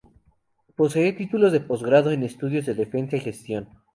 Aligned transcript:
Posee 0.75 1.13
títulos 1.13 1.51
de 1.51 1.59
posgrado 1.59 2.09
en 2.09 2.23
Estudios 2.23 2.65
de 2.65 2.73
Defensa 2.73 3.17
y 3.17 3.19
Gestión. 3.19 3.69